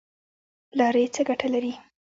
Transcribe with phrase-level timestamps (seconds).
[0.77, 1.73] لاړې څه ګټه لري؟